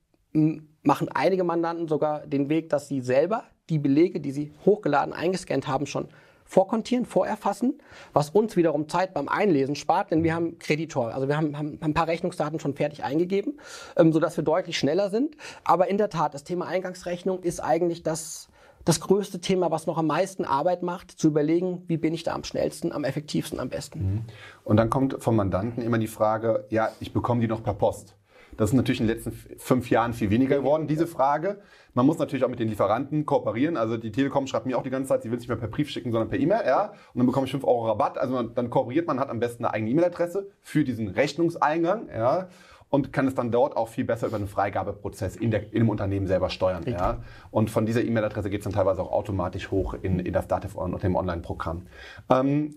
machen 0.84 1.10
einige 1.10 1.44
Mandanten 1.44 1.88
sogar 1.88 2.28
den 2.28 2.50
Weg, 2.50 2.70
dass 2.70 2.88
sie 2.88 3.02
selber 3.02 3.46
die 3.70 3.80
Belege, 3.80 4.20
die 4.20 4.32
sie 4.32 4.52
hochgeladen, 4.66 5.14
eingescannt 5.14 5.68
haben, 5.68 5.86
schon 5.86 6.08
vorkontieren, 6.50 7.06
vorerfassen, 7.06 7.80
was 8.12 8.32
uns 8.32 8.58
wiederum 8.58 8.90
Zeit 8.90 9.14
beim 9.14 9.30
Einlesen 9.30 9.76
spart, 9.76 10.10
denn 10.10 10.24
wir 10.24 10.34
haben 10.34 10.58
Kreditor, 10.58 11.14
also 11.14 11.28
wir 11.28 11.38
haben, 11.38 11.56
haben 11.56 11.78
ein 11.80 11.94
paar 11.94 12.08
Rechnungsdaten 12.08 12.60
schon 12.60 12.74
fertig 12.74 13.04
eingegeben, 13.04 13.60
ähm, 13.96 14.12
sodass 14.12 14.36
wir 14.36 14.44
deutlich 14.44 14.80
schneller 14.80 15.12
sind. 15.12 15.38
Aber 15.64 15.90
in 15.90 16.00
der 16.00 16.10
Tat, 16.10 16.34
das 16.34 16.44
Thema 16.44 16.66
Eingangsrechnung 16.66 17.44
ist 17.44 17.60
eigentlich 17.60 18.02
das, 18.02 18.50
das 18.84 19.00
größte 19.00 19.40
Thema, 19.42 19.70
was 19.70 19.86
noch 19.86 20.00
am 20.00 20.08
meisten 20.08 20.44
Arbeit 20.44 20.82
macht, 20.82 21.12
zu 21.12 21.28
überlegen, 21.28 21.84
wie 21.86 21.98
bin 21.98 22.16
ich 22.16 22.24
da 22.24 22.34
am 22.34 22.44
schnellsten, 22.44 22.92
am 22.94 23.04
effektivsten, 23.04 23.60
am 23.60 23.70
besten. 23.70 24.00
Mhm. 24.00 24.22
Und 24.64 24.78
dann 24.78 24.90
kommt 24.90 25.22
vom 25.22 25.36
Mandanten 25.36 25.84
immer 25.84 26.00
die 26.00 26.08
Frage, 26.08 26.66
ja, 26.70 26.90
ich 27.00 27.14
bekomme 27.14 27.42
die 27.42 27.48
noch 27.48 27.62
per 27.62 27.76
Post. 27.76 28.16
Das 28.60 28.72
ist 28.72 28.76
natürlich 28.76 29.00
in 29.00 29.08
den 29.08 29.16
letzten 29.16 29.32
fünf 29.58 29.90
Jahren 29.90 30.12
viel 30.12 30.30
weniger 30.30 30.58
geworden, 30.58 30.86
diese 30.86 31.08
Frage. 31.08 31.62
Man 31.94 32.06
muss 32.06 32.18
natürlich 32.18 32.44
auch 32.44 32.50
mit 32.50 32.60
den 32.60 32.68
Lieferanten 32.68 33.26
kooperieren. 33.26 33.78
Also 33.78 33.96
die 33.96 34.12
Telekom 34.12 34.48
schreibt 34.48 34.66
mir 34.66 34.78
auch 34.78 34.84
die 34.84 34.90
ganze 34.90 35.08
Zeit, 35.08 35.24
sie 35.24 35.32
will 35.32 35.38
es 35.38 35.44
nicht 35.44 35.48
mehr 35.48 35.58
per 35.58 35.70
Brief 35.70 35.90
schicken, 35.90 36.12
sondern 36.12 36.28
per 36.28 36.38
E-Mail. 36.38 36.64
Ja? 36.66 36.88
Und 37.14 37.20
dann 37.20 37.26
bekomme 37.26 37.46
ich 37.46 37.52
5 37.52 37.64
Euro 37.64 37.88
Rabatt. 37.88 38.18
Also 38.18 38.34
man, 38.34 38.54
dann 38.56 38.70
kooperiert 38.70 39.08
man, 39.08 39.18
hat 39.18 39.30
am 39.30 39.40
besten 39.40 39.64
eine 39.64 39.74
eigene 39.74 39.92
E-Mail-Adresse 39.92 40.50
für 40.62 40.84
diesen 40.84 41.08
Rechnungseingang. 41.08 42.10
Ja? 42.10 42.50
und 42.90 43.14
kann 43.14 43.28
es 43.28 43.36
dann 43.36 43.52
dort 43.52 43.78
auch 43.78 43.88
viel 43.88 44.04
besser 44.04 44.28
über 44.28 44.38
einen 44.38 44.48
Freigabeprozess 44.48 45.36
in, 45.36 45.52
der, 45.52 45.72
in 45.72 45.80
dem 45.80 45.90
Unternehmen 45.90 46.28
selber 46.28 46.50
steuern. 46.50 46.84
Ja? 46.86 47.20
Und 47.52 47.70
von 47.70 47.86
dieser 47.86 48.04
E-Mail-Adresse 48.04 48.50
geht 48.50 48.62
es 48.62 48.64
dann 48.66 48.74
teilweise 48.74 49.02
auch 49.02 49.12
automatisch 49.12 49.72
hoch 49.72 49.94
in, 50.02 50.20
in 50.20 50.34
das 50.34 50.48
Dativ 50.48 50.76
und 50.76 51.02
dem 51.02 51.16
Online-Programm. 51.16 51.86
Ähm, 52.30 52.76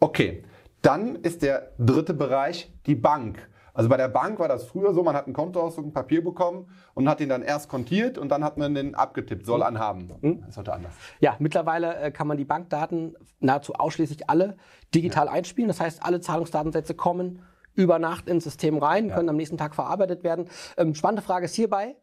okay, 0.00 0.44
dann 0.80 1.16
ist 1.16 1.42
der 1.42 1.72
dritte 1.78 2.14
Bereich 2.14 2.72
die 2.86 2.94
Bank. 2.94 3.48
Also 3.78 3.88
bei 3.88 3.96
der 3.96 4.08
Bank 4.08 4.40
war 4.40 4.48
das 4.48 4.64
früher 4.64 4.92
so, 4.92 5.04
man 5.04 5.14
hat 5.14 5.26
einen 5.26 5.34
Kontoauszug, 5.34 5.86
ein 5.86 5.92
Papier 5.92 6.24
bekommen 6.24 6.68
und 6.94 7.08
hat 7.08 7.20
ihn 7.20 7.28
dann 7.28 7.42
erst 7.42 7.68
kontiert 7.68 8.18
und 8.18 8.28
dann 8.28 8.42
hat 8.42 8.58
man 8.58 8.74
den 8.74 8.96
abgetippt, 8.96 9.46
soll 9.46 9.62
anhaben. 9.62 10.12
Mhm. 10.20 10.40
Das 10.40 10.48
ist 10.48 10.56
heute 10.56 10.72
anders. 10.72 10.92
Ja, 11.20 11.36
mittlerweile 11.38 11.96
äh, 11.96 12.10
kann 12.10 12.26
man 12.26 12.36
die 12.36 12.44
Bankdaten 12.44 13.16
nahezu 13.38 13.74
ausschließlich 13.74 14.28
alle 14.28 14.56
digital 14.92 15.26
ja. 15.26 15.32
einspielen. 15.32 15.68
Das 15.68 15.78
heißt, 15.78 16.02
alle 16.02 16.20
Zahlungsdatensätze 16.20 16.94
kommen 16.94 17.44
über 17.76 18.00
Nacht 18.00 18.28
ins 18.28 18.42
System 18.42 18.78
rein, 18.78 19.10
ja. 19.10 19.14
können 19.14 19.28
am 19.28 19.36
nächsten 19.36 19.58
Tag 19.58 19.76
verarbeitet 19.76 20.24
werden. 20.24 20.48
Ähm, 20.76 20.96
spannende 20.96 21.22
Frage 21.22 21.44
ist 21.44 21.54
hierbei, 21.54 21.94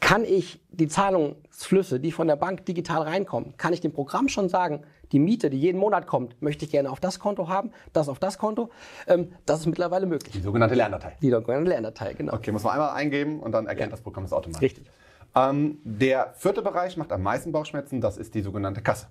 kann 0.00 0.24
ich 0.24 0.60
die 0.70 0.88
Zahlungsflüsse, 0.88 2.00
die 2.00 2.10
von 2.10 2.26
der 2.26 2.36
Bank 2.36 2.64
digital 2.66 3.02
reinkommen, 3.02 3.56
kann 3.56 3.72
ich 3.72 3.80
dem 3.80 3.92
Programm 3.92 4.28
schon 4.28 4.48
sagen, 4.48 4.82
die 5.12 5.18
Miete, 5.18 5.50
die 5.50 5.58
jeden 5.58 5.78
Monat 5.78 6.06
kommt, 6.06 6.40
möchte 6.40 6.64
ich 6.64 6.70
gerne 6.70 6.90
auf 6.90 7.00
das 7.00 7.18
Konto 7.18 7.48
haben, 7.48 7.72
das 7.92 8.08
auf 8.08 8.18
das 8.18 8.38
Konto. 8.38 8.70
Ähm, 9.06 9.32
das 9.46 9.60
ist 9.60 9.66
mittlerweile 9.66 10.06
möglich. 10.06 10.32
Die 10.32 10.40
sogenannte 10.40 10.74
Lerndatei. 10.74 11.16
Die 11.20 11.30
sogenannte 11.30 11.68
Lerndatei, 11.68 12.14
genau. 12.14 12.34
Okay, 12.34 12.52
muss 12.52 12.62
man 12.62 12.74
einmal 12.74 12.90
eingeben 12.90 13.40
und 13.40 13.52
dann 13.52 13.66
erkennt 13.66 13.90
ja. 13.90 13.96
das 13.96 14.00
Programm 14.00 14.24
es 14.24 14.32
automatisch. 14.32 14.62
Richtig. 14.62 14.86
Ähm, 15.34 15.78
der 15.84 16.34
vierte 16.36 16.62
Bereich 16.62 16.96
macht 16.96 17.12
am 17.12 17.22
meisten 17.22 17.52
Bauchschmerzen, 17.52 18.00
das 18.00 18.16
ist 18.16 18.34
die 18.34 18.42
sogenannte 18.42 18.82
Kasse. 18.82 19.08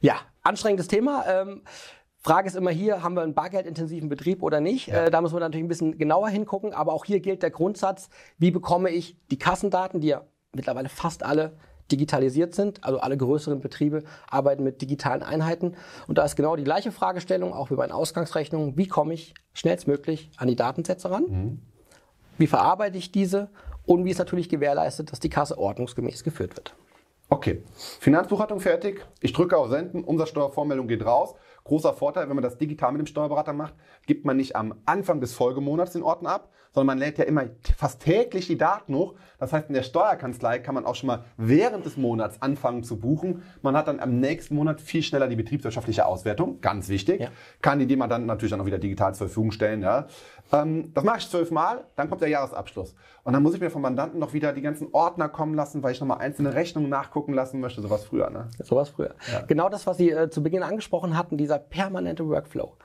Ja, 0.00 0.16
anstrengendes 0.42 0.88
Thema. 0.88 1.24
Ähm, 1.26 1.62
Frage 2.24 2.48
ist 2.48 2.56
immer 2.56 2.70
hier, 2.70 3.02
haben 3.02 3.14
wir 3.14 3.22
einen 3.22 3.34
bargeldintensiven 3.34 4.08
Betrieb 4.08 4.42
oder 4.42 4.60
nicht? 4.60 4.88
Ja. 4.88 5.04
Äh, 5.04 5.10
da 5.10 5.20
muss 5.20 5.32
man 5.32 5.40
natürlich 5.40 5.64
ein 5.64 5.68
bisschen 5.68 5.98
genauer 5.98 6.30
hingucken. 6.30 6.72
Aber 6.72 6.94
auch 6.94 7.04
hier 7.04 7.20
gilt 7.20 7.42
der 7.42 7.50
Grundsatz, 7.50 8.08
wie 8.38 8.50
bekomme 8.50 8.88
ich 8.88 9.18
die 9.30 9.38
Kassendaten, 9.38 10.00
die 10.00 10.08
ja 10.08 10.22
mittlerweile 10.54 10.88
fast 10.88 11.22
alle 11.22 11.52
digitalisiert 11.92 12.54
sind. 12.54 12.82
Also 12.82 12.98
alle 12.98 13.18
größeren 13.18 13.60
Betriebe 13.60 14.04
arbeiten 14.30 14.64
mit 14.64 14.80
digitalen 14.80 15.22
Einheiten. 15.22 15.76
Und 16.06 16.16
da 16.16 16.24
ist 16.24 16.34
genau 16.34 16.56
die 16.56 16.64
gleiche 16.64 16.92
Fragestellung, 16.92 17.52
auch 17.52 17.70
wie 17.70 17.74
bei 17.74 17.86
den 17.86 17.92
Ausgangsrechnungen. 17.92 18.78
Wie 18.78 18.88
komme 18.88 19.12
ich 19.12 19.34
schnellstmöglich 19.52 20.30
an 20.38 20.48
die 20.48 20.56
Datensätze 20.56 21.10
ran? 21.10 21.24
Mhm. 21.28 21.62
Wie 22.38 22.46
verarbeite 22.46 22.96
ich 22.96 23.12
diese? 23.12 23.50
Und 23.84 24.06
wie 24.06 24.10
ist 24.10 24.18
natürlich 24.18 24.48
gewährleistet, 24.48 25.12
dass 25.12 25.20
die 25.20 25.28
Kasse 25.28 25.58
ordnungsgemäß 25.58 26.24
geführt 26.24 26.56
wird? 26.56 26.74
Okay, 27.28 27.62
Finanzbuchhaltung 28.00 28.60
fertig. 28.60 29.04
Ich 29.20 29.32
drücke 29.32 29.56
auf 29.56 29.68
Senden, 29.68 30.04
Umsatzsteuervormeldung 30.04 30.88
geht 30.88 31.04
raus. 31.04 31.34
Großer 31.64 31.94
Vorteil, 31.94 32.28
wenn 32.28 32.36
man 32.36 32.42
das 32.42 32.58
digital 32.58 32.92
mit 32.92 33.00
dem 33.00 33.06
Steuerberater 33.06 33.54
macht, 33.54 33.74
gibt 34.06 34.26
man 34.26 34.36
nicht 34.36 34.54
am 34.54 34.74
Anfang 34.84 35.20
des 35.20 35.32
Folgemonats 35.32 35.92
den 35.92 36.02
Ordner 36.02 36.30
ab, 36.30 36.52
sondern 36.74 36.86
man 36.86 36.98
lädt 36.98 37.18
ja 37.18 37.24
immer 37.24 37.44
fast 37.76 38.02
täglich 38.02 38.48
die 38.48 38.58
Daten 38.58 38.94
hoch. 38.94 39.14
Das 39.38 39.52
heißt, 39.52 39.68
in 39.68 39.74
der 39.74 39.82
Steuerkanzlei 39.82 40.58
kann 40.58 40.74
man 40.74 40.84
auch 40.84 40.96
schon 40.96 41.06
mal 41.06 41.24
während 41.36 41.86
des 41.86 41.96
Monats 41.96 42.42
anfangen 42.42 42.82
zu 42.82 42.98
buchen. 42.98 43.42
Man 43.62 43.76
hat 43.76 43.88
dann 43.88 44.00
am 44.00 44.18
nächsten 44.18 44.54
Monat 44.54 44.80
viel 44.80 45.02
schneller 45.02 45.28
die 45.28 45.36
betriebswirtschaftliche 45.36 46.04
Auswertung, 46.06 46.60
ganz 46.60 46.88
wichtig. 46.88 47.20
Ja. 47.20 47.28
Kann 47.62 47.78
die 47.78 47.86
dem 47.86 48.00
dann 48.00 48.26
natürlich 48.26 48.50
dann 48.50 48.60
auch 48.60 48.66
wieder 48.66 48.78
digital 48.78 49.14
zur 49.14 49.28
Verfügung 49.28 49.52
stellen. 49.52 49.82
Ja. 49.82 50.08
Ähm, 50.52 50.92
das 50.94 51.04
mache 51.04 51.18
ich 51.18 51.30
zwölfmal, 51.30 51.84
dann 51.96 52.08
kommt 52.08 52.22
der 52.22 52.28
Jahresabschluss. 52.28 52.94
Und 53.22 53.32
dann 53.32 53.42
muss 53.42 53.54
ich 53.54 53.60
mir 53.60 53.70
vom 53.70 53.82
Mandanten 53.82 54.18
noch 54.18 54.34
wieder 54.34 54.52
die 54.52 54.60
ganzen 54.60 54.88
Ordner 54.92 55.28
kommen 55.28 55.54
lassen, 55.54 55.82
weil 55.82 55.92
ich 55.92 56.00
nochmal 56.00 56.18
einzelne 56.18 56.54
Rechnungen 56.54 56.90
nachgucken 56.90 57.32
lassen 57.32 57.60
möchte. 57.60 57.80
Sowas 57.80 58.04
früher. 58.04 58.28
Ne? 58.30 58.48
Sowas 58.62 58.90
früher. 58.90 59.14
Ja. 59.32 59.42
Genau 59.42 59.68
das, 59.68 59.86
was 59.86 59.96
Sie 59.96 60.10
äh, 60.10 60.28
zu 60.28 60.42
Beginn 60.42 60.62
angesprochen 60.62 61.16
hatten, 61.16 61.38
dieser 61.38 61.58
permanente 61.58 62.28
Workflow. 62.28 62.76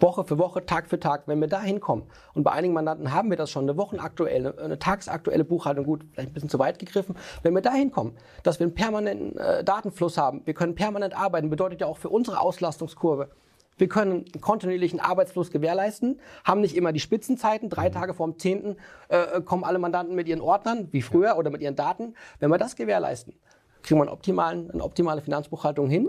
Woche 0.00 0.24
für 0.24 0.38
Woche, 0.38 0.66
Tag 0.66 0.88
für 0.88 0.98
Tag, 0.98 1.22
wenn 1.26 1.40
wir 1.40 1.48
da 1.48 1.62
hinkommen, 1.62 2.04
und 2.34 2.42
bei 2.42 2.52
einigen 2.52 2.74
Mandanten 2.74 3.12
haben 3.12 3.30
wir 3.30 3.36
das 3.36 3.50
schon, 3.50 3.64
eine 3.64 3.76
wochenaktuelle, 3.76 4.58
eine 4.58 4.78
tagsaktuelle 4.78 5.44
Buchhaltung, 5.44 5.84
gut, 5.84 6.04
vielleicht 6.12 6.30
ein 6.30 6.34
bisschen 6.34 6.48
zu 6.48 6.58
weit 6.58 6.78
gegriffen, 6.78 7.16
wenn 7.42 7.54
wir 7.54 7.62
da 7.62 7.72
hinkommen, 7.72 8.16
dass 8.42 8.58
wir 8.58 8.66
einen 8.66 8.74
permanenten 8.74 9.38
äh, 9.38 9.62
Datenfluss 9.64 10.18
haben, 10.18 10.42
wir 10.44 10.54
können 10.54 10.74
permanent 10.74 11.16
arbeiten, 11.16 11.50
bedeutet 11.50 11.80
ja 11.80 11.86
auch 11.86 11.98
für 11.98 12.08
unsere 12.08 12.40
Auslastungskurve, 12.40 13.30
Wir 13.76 13.88
können 13.88 14.24
einen 14.32 14.40
kontinuierlichen 14.40 15.00
Arbeitsfluss 15.00 15.50
gewährleisten, 15.50 16.20
haben 16.44 16.60
nicht 16.60 16.76
immer 16.76 16.92
die 16.92 17.00
Spitzenzeiten. 17.00 17.68
Drei 17.70 17.90
Tage 17.90 18.14
vorm 18.14 18.38
10. 18.38 18.76
Äh, 19.08 19.40
kommen 19.42 19.64
alle 19.64 19.78
Mandanten 19.78 20.14
mit 20.14 20.28
ihren 20.28 20.40
Ordnern, 20.40 20.88
wie 20.92 21.02
früher, 21.02 21.36
oder 21.36 21.50
mit 21.50 21.60
ihren 21.60 21.74
Daten. 21.74 22.14
Wenn 22.38 22.50
wir 22.50 22.58
das 22.58 22.76
gewährleisten, 22.76 23.34
kriegen 23.82 23.98
wir 23.98 24.04
einen 24.04 24.12
optimalen, 24.12 24.70
eine 24.70 24.84
optimale 24.84 25.22
Finanzbuchhaltung 25.22 25.88
hin 25.88 26.08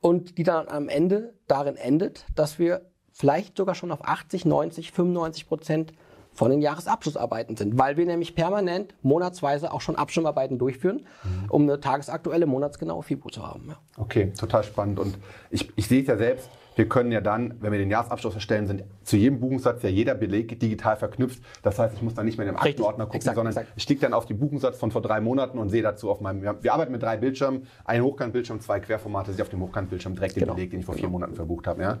und 0.00 0.36
die 0.36 0.42
dann 0.42 0.68
am 0.68 0.88
Ende 0.88 1.34
darin 1.46 1.76
endet, 1.76 2.26
dass 2.34 2.58
wir 2.58 2.82
vielleicht 3.16 3.56
sogar 3.56 3.74
schon 3.74 3.90
auf 3.90 4.06
80, 4.06 4.44
90, 4.44 4.92
95 4.92 5.48
Prozent 5.48 5.92
von 6.32 6.50
den 6.50 6.60
Jahresabschlussarbeiten 6.60 7.56
sind, 7.56 7.78
weil 7.78 7.96
wir 7.96 8.04
nämlich 8.04 8.34
permanent 8.34 8.94
monatsweise 9.02 9.72
auch 9.72 9.80
schon 9.80 9.96
Abschirmarbeiten 9.96 10.58
durchführen, 10.58 11.06
mhm. 11.24 11.50
um 11.50 11.62
eine 11.62 11.80
tagesaktuelle, 11.80 12.44
monatsgenaue 12.44 13.02
FIBO 13.02 13.30
zu 13.30 13.46
haben. 13.46 13.68
Ja. 13.68 13.76
Okay, 13.96 14.32
total 14.38 14.62
spannend. 14.62 14.98
Und 14.98 15.16
ich, 15.50 15.72
ich 15.76 15.88
sehe 15.88 16.02
es 16.02 16.08
ja 16.08 16.18
selbst, 16.18 16.50
wir 16.74 16.86
können 16.90 17.10
ja 17.10 17.22
dann, 17.22 17.54
wenn 17.60 17.72
wir 17.72 17.78
den 17.78 17.90
Jahresabschluss 17.90 18.34
erstellen, 18.34 18.66
sind 18.66 18.84
zu 19.02 19.16
jedem 19.16 19.40
Buchungssatz 19.40 19.82
ja 19.82 19.88
jeder 19.88 20.14
Beleg 20.14 20.60
digital 20.60 20.98
verknüpft. 20.98 21.42
Das 21.62 21.78
heißt, 21.78 21.94
ich 21.94 22.02
muss 22.02 22.12
dann 22.12 22.26
nicht 22.26 22.36
mehr 22.36 22.46
in 22.46 22.52
dem 22.52 22.60
Aktenordner 22.60 23.06
gucken, 23.06 23.16
exakt, 23.16 23.36
sondern 23.36 23.52
exakt. 23.52 23.72
ich 23.76 23.86
klicke 23.86 24.02
dann 24.02 24.12
auf 24.12 24.26
den 24.26 24.38
Buchungssatz 24.38 24.76
von 24.76 24.90
vor 24.90 25.00
drei 25.00 25.22
Monaten 25.22 25.58
und 25.58 25.70
sehe 25.70 25.80
dazu 25.80 26.10
auf 26.10 26.20
meinem, 26.20 26.42
wir 26.42 26.74
arbeiten 26.74 26.92
mit 26.92 27.02
drei 27.02 27.16
Bildschirmen, 27.16 27.66
ein 27.86 28.02
Hochkantbildschirm, 28.02 28.60
zwei 28.60 28.80
Querformate, 28.80 29.32
sehe 29.32 29.42
auf 29.42 29.48
dem 29.48 29.62
Hochkantbildschirm 29.62 30.16
direkt 30.16 30.34
genau. 30.34 30.48
den 30.48 30.56
Beleg, 30.56 30.70
den 30.70 30.80
ich 30.80 30.86
vor 30.86 30.94
vier 30.94 31.04
genau. 31.04 31.12
Monaten 31.12 31.34
verbucht 31.34 31.66
habe. 31.66 31.80
Ja. 31.80 31.98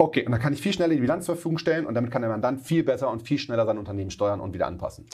Okay, 0.00 0.24
und 0.24 0.30
dann 0.30 0.40
kann 0.40 0.52
ich 0.52 0.62
viel 0.62 0.72
schneller 0.72 0.94
die 0.94 1.00
Bilanz 1.00 1.26
zur 1.26 1.34
Verfügung 1.34 1.58
stellen 1.58 1.84
und 1.84 1.94
damit 1.94 2.12
kann 2.12 2.22
der 2.22 2.30
Mandant 2.30 2.60
viel 2.60 2.84
besser 2.84 3.10
und 3.10 3.22
viel 3.22 3.38
schneller 3.38 3.66
sein 3.66 3.78
Unternehmen 3.78 4.12
steuern 4.12 4.40
und 4.40 4.54
wieder 4.54 4.68
anpassen. 4.68 5.06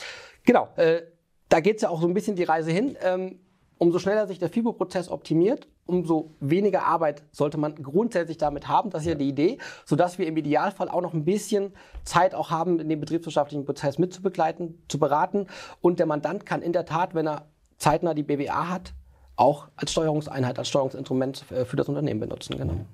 Genau, 0.44 0.68
äh, 0.76 1.02
da 1.48 1.60
geht 1.60 1.76
es 1.76 1.82
ja 1.82 1.88
auch 1.88 2.02
so 2.02 2.06
ein 2.06 2.12
bisschen 2.12 2.36
die 2.36 2.44
Reise 2.44 2.70
hin. 2.70 2.96
Ähm, 3.02 3.40
umso 3.78 3.98
schneller 3.98 4.26
sich 4.26 4.38
der 4.38 4.50
FIBO-Prozess 4.50 5.08
optimiert, 5.08 5.68
umso 5.86 6.34
weniger 6.40 6.84
Arbeit 6.84 7.22
sollte 7.32 7.56
man 7.56 7.74
grundsätzlich 7.76 8.36
damit 8.36 8.68
haben. 8.68 8.90
Das 8.90 9.02
ist 9.02 9.06
ja, 9.06 9.12
ja 9.12 9.18
die 9.18 9.28
Idee, 9.28 9.58
sodass 9.86 10.18
wir 10.18 10.26
im 10.26 10.36
Idealfall 10.36 10.90
auch 10.90 11.00
noch 11.00 11.14
ein 11.14 11.24
bisschen 11.24 11.72
Zeit 12.04 12.34
auch 12.34 12.50
haben, 12.50 12.76
den 12.76 13.00
betriebswirtschaftlichen 13.00 13.64
Prozess 13.64 13.98
mitzubegleiten, 13.98 14.82
zu 14.88 14.98
beraten. 14.98 15.46
Und 15.80 15.98
der 15.98 16.06
Mandant 16.06 16.44
kann 16.44 16.60
in 16.60 16.72
der 16.72 16.84
Tat, 16.84 17.14
wenn 17.14 17.26
er 17.26 17.46
zeitnah 17.78 18.12
die 18.12 18.22
BWA 18.22 18.68
hat, 18.68 18.92
auch 19.36 19.68
als 19.76 19.92
Steuerungseinheit, 19.92 20.58
als 20.58 20.68
Steuerungsinstrument 20.68 21.50
äh, 21.50 21.64
für 21.64 21.76
das 21.76 21.88
Unternehmen 21.88 22.20
benutzen. 22.20 22.56
Genau. 22.56 22.84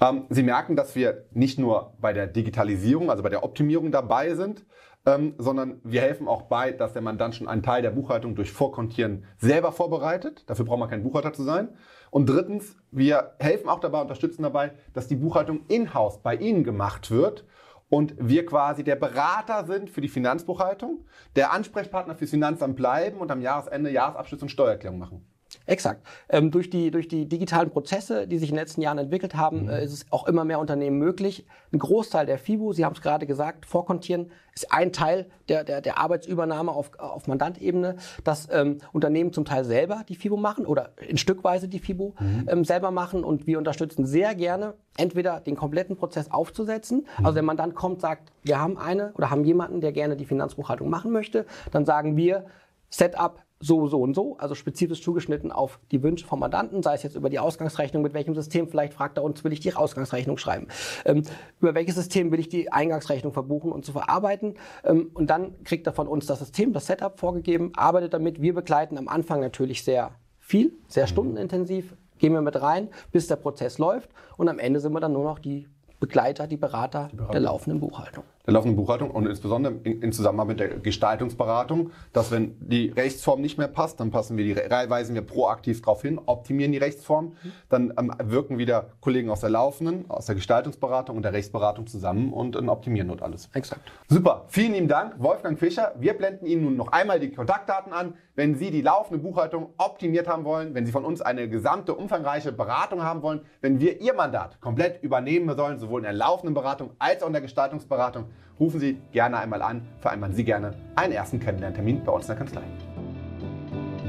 Ähm, 0.00 0.26
Sie 0.28 0.42
merken, 0.42 0.76
dass 0.76 0.94
wir 0.94 1.24
nicht 1.32 1.58
nur 1.58 1.94
bei 2.00 2.12
der 2.12 2.26
Digitalisierung, 2.26 3.10
also 3.10 3.22
bei 3.22 3.30
der 3.30 3.44
Optimierung 3.44 3.90
dabei 3.90 4.34
sind, 4.34 4.66
ähm, 5.06 5.34
sondern 5.38 5.80
wir 5.84 6.02
helfen 6.02 6.28
auch 6.28 6.42
bei, 6.42 6.72
dass 6.72 6.92
der 6.92 7.02
Mandant 7.02 7.34
schon 7.34 7.48
einen 7.48 7.62
Teil 7.62 7.80
der 7.80 7.92
Buchhaltung 7.92 8.34
durch 8.34 8.52
Vorkontieren 8.52 9.24
selber 9.38 9.72
vorbereitet. 9.72 10.44
Dafür 10.50 10.64
braucht 10.64 10.80
man 10.80 10.90
kein 10.90 11.04
Buchhalter 11.04 11.32
zu 11.32 11.44
sein. 11.44 11.68
Und 12.10 12.28
drittens, 12.28 12.76
wir 12.90 13.34
helfen 13.38 13.68
auch 13.68 13.80
dabei, 13.80 14.00
unterstützen 14.00 14.42
dabei, 14.42 14.72
dass 14.92 15.06
die 15.06 15.16
Buchhaltung 15.16 15.60
in-house 15.68 16.18
bei 16.22 16.34
Ihnen 16.34 16.64
gemacht 16.64 17.10
wird 17.10 17.44
und 17.88 18.14
wir 18.18 18.44
quasi 18.46 18.82
der 18.82 18.96
Berater 18.96 19.64
sind 19.66 19.90
für 19.90 20.00
die 20.00 20.08
Finanzbuchhaltung, 20.08 21.04
der 21.36 21.52
Ansprechpartner 21.52 22.16
fürs 22.16 22.30
Finanzamt 22.30 22.76
bleiben 22.76 23.18
und 23.18 23.30
am 23.30 23.40
Jahresende 23.40 23.90
Jahresabschluss 23.90 24.42
und 24.42 24.50
Steuererklärung 24.50 24.98
machen. 24.98 25.24
Exakt. 25.64 26.06
Ähm, 26.28 26.50
durch, 26.50 26.70
die, 26.70 26.90
durch 26.90 27.08
die 27.08 27.26
digitalen 27.26 27.70
Prozesse, 27.70 28.26
die 28.26 28.38
sich 28.38 28.50
in 28.50 28.56
den 28.56 28.62
letzten 28.62 28.82
Jahren 28.82 28.98
entwickelt 28.98 29.36
haben, 29.36 29.64
mhm. 29.64 29.68
äh, 29.68 29.84
ist 29.84 29.92
es 29.92 30.06
auch 30.10 30.26
immer 30.26 30.44
mehr 30.44 30.58
Unternehmen 30.58 30.98
möglich. 30.98 31.46
Ein 31.72 31.78
Großteil 31.78 32.26
der 32.26 32.38
FIBU, 32.38 32.72
Sie 32.72 32.84
haben 32.84 32.94
es 32.94 33.00
gerade 33.00 33.26
gesagt, 33.26 33.66
Vorkontieren 33.66 34.30
ist 34.54 34.72
ein 34.72 34.92
Teil 34.92 35.26
der, 35.48 35.64
der, 35.64 35.80
der 35.82 35.98
Arbeitsübernahme 35.98 36.72
auf, 36.72 36.90
auf 36.98 37.26
Mandantebene, 37.28 37.96
dass 38.24 38.48
ähm, 38.50 38.78
Unternehmen 38.92 39.32
zum 39.32 39.44
Teil 39.44 39.64
selber 39.64 40.02
die 40.08 40.16
FIBU 40.16 40.36
machen 40.36 40.66
oder 40.66 40.92
in 41.06 41.18
Stückweise 41.18 41.68
die 41.68 41.78
FIBU 41.78 42.14
mhm. 42.18 42.48
ähm, 42.48 42.64
selber 42.64 42.90
machen 42.90 43.22
und 43.22 43.46
wir 43.46 43.58
unterstützen 43.58 44.06
sehr 44.06 44.34
gerne, 44.34 44.74
entweder 44.96 45.40
den 45.40 45.56
kompletten 45.56 45.96
Prozess 45.96 46.30
aufzusetzen. 46.30 47.06
Mhm. 47.18 47.26
Also 47.26 47.34
der 47.34 47.42
Mandant 47.42 47.74
kommt, 47.74 48.00
sagt, 48.00 48.32
wir 48.42 48.58
haben 48.58 48.78
eine 48.78 49.12
oder 49.14 49.30
haben 49.30 49.44
jemanden, 49.44 49.80
der 49.80 49.92
gerne 49.92 50.16
die 50.16 50.24
Finanzbuchhaltung 50.24 50.88
machen 50.88 51.12
möchte. 51.12 51.44
Dann 51.70 51.84
sagen 51.84 52.16
wir, 52.16 52.46
Setup 52.88 53.45
so, 53.58 53.86
so 53.86 54.00
und 54.00 54.14
so, 54.14 54.36
also 54.38 54.54
spezifisch 54.54 55.02
zugeschnitten 55.02 55.50
auf 55.50 55.80
die 55.90 56.02
Wünsche 56.02 56.26
vom 56.26 56.40
Mandanten, 56.40 56.82
sei 56.82 56.94
es 56.94 57.02
jetzt 57.02 57.16
über 57.16 57.30
die 57.30 57.38
Ausgangsrechnung, 57.38 58.02
mit 58.02 58.12
welchem 58.12 58.34
System, 58.34 58.68
vielleicht 58.68 58.92
fragt 58.92 59.16
er 59.16 59.24
uns, 59.24 59.44
will 59.44 59.52
ich 59.52 59.60
die 59.60 59.74
Ausgangsrechnung 59.74 60.36
schreiben, 60.36 60.68
ähm, 61.04 61.22
über 61.60 61.74
welches 61.74 61.94
System 61.94 62.30
will 62.30 62.40
ich 62.40 62.48
die 62.48 62.70
Eingangsrechnung 62.70 63.32
verbuchen 63.32 63.72
und 63.72 63.84
zu 63.84 63.92
verarbeiten? 63.92 64.54
Ähm, 64.84 65.10
und 65.14 65.30
dann 65.30 65.62
kriegt 65.64 65.86
er 65.86 65.94
von 65.94 66.06
uns 66.06 66.26
das 66.26 66.40
System, 66.40 66.72
das 66.72 66.86
Setup 66.86 67.18
vorgegeben, 67.18 67.72
arbeitet 67.76 68.12
damit, 68.12 68.42
wir 68.42 68.54
begleiten 68.54 68.98
am 68.98 69.08
Anfang 69.08 69.40
natürlich 69.40 69.84
sehr 69.84 70.12
viel, 70.38 70.72
sehr 70.86 71.04
mhm. 71.04 71.08
stundenintensiv, 71.08 71.96
gehen 72.18 72.32
wir 72.34 72.42
mit 72.42 72.60
rein, 72.60 72.88
bis 73.10 73.26
der 73.26 73.36
Prozess 73.36 73.78
läuft. 73.78 74.10
Und 74.36 74.48
am 74.48 74.58
Ende 74.58 74.80
sind 74.80 74.92
wir 74.92 75.00
dann 75.00 75.12
nur 75.12 75.24
noch 75.24 75.38
die 75.38 75.68
Begleiter, 75.98 76.46
die 76.46 76.56
Berater, 76.56 77.08
die 77.10 77.16
Berater. 77.16 77.32
der 77.32 77.40
laufenden 77.40 77.80
Buchhaltung 77.80 78.24
der 78.46 78.54
laufenden 78.54 78.76
Buchhaltung 78.76 79.10
und 79.10 79.26
insbesondere 79.26 79.74
in, 79.82 80.02
in, 80.02 80.12
Zusammenarbeit 80.12 80.48
mit 80.48 80.60
der 80.60 80.78
Gestaltungsberatung, 80.78 81.90
dass 82.12 82.30
wenn 82.30 82.56
die 82.60 82.88
Rechtsform 82.88 83.40
nicht 83.40 83.58
mehr 83.58 83.68
passt, 83.68 83.98
dann 84.00 84.10
passen 84.10 84.36
wir 84.36 84.44
die, 84.44 84.56
weisen 84.56 85.14
wir 85.14 85.22
proaktiv 85.22 85.82
darauf 85.82 86.02
hin, 86.02 86.20
optimieren 86.24 86.72
die 86.72 86.78
Rechtsform, 86.78 87.36
dann 87.68 87.92
ähm, 87.98 88.12
wirken 88.24 88.58
wieder 88.58 88.92
Kollegen 89.00 89.30
aus 89.30 89.40
der 89.40 89.50
laufenden, 89.50 90.08
aus 90.08 90.26
der 90.26 90.36
Gestaltungsberatung 90.36 91.16
und 91.16 91.22
der 91.24 91.32
Rechtsberatung 91.32 91.86
zusammen 91.86 92.32
und 92.32 92.54
äh, 92.54 92.58
optimieren 92.66 93.08
dort 93.08 93.22
alles. 93.22 93.48
Exakt. 93.52 93.80
Super, 94.08 94.44
vielen 94.48 94.74
lieben 94.74 94.88
Dank, 94.88 95.14
Wolfgang 95.18 95.58
Fischer. 95.58 95.92
Wir 95.98 96.14
blenden 96.14 96.46
Ihnen 96.46 96.64
nun 96.64 96.76
noch 96.76 96.92
einmal 96.92 97.18
die 97.18 97.32
Kontaktdaten 97.32 97.92
an. 97.92 98.14
Wenn 98.36 98.54
Sie 98.54 98.70
die 98.70 98.82
laufende 98.82 99.22
Buchhaltung 99.22 99.70
optimiert 99.78 100.28
haben 100.28 100.44
wollen, 100.44 100.74
wenn 100.74 100.84
Sie 100.84 100.92
von 100.92 101.04
uns 101.04 101.22
eine 101.22 101.48
gesamte 101.48 101.94
umfangreiche 101.94 102.52
Beratung 102.52 103.02
haben 103.02 103.22
wollen, 103.22 103.40
wenn 103.62 103.80
wir 103.80 104.00
Ihr 104.00 104.12
Mandat 104.12 104.60
komplett 104.60 105.02
übernehmen 105.02 105.56
sollen, 105.56 105.78
sowohl 105.78 106.00
in 106.00 106.04
der 106.04 106.12
laufenden 106.12 106.54
Beratung 106.54 106.90
als 106.98 107.22
auch 107.22 107.28
in 107.28 107.32
der 107.32 107.40
Gestaltungsberatung, 107.40 108.26
rufen 108.58 108.80
Sie 108.80 108.98
gerne 109.12 109.38
einmal 109.38 109.62
an, 109.62 109.82
vereinbaren 110.00 110.34
Sie 110.34 110.44
gerne 110.44 110.74
einen 110.94 111.12
ersten 111.12 111.40
Kennenlerntermin 111.40 112.04
bei 112.04 112.12
uns 112.12 112.24
in 112.24 112.28
der 112.28 112.36
Kanzlei. 112.36 112.62